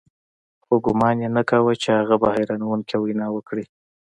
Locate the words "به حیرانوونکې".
2.21-2.95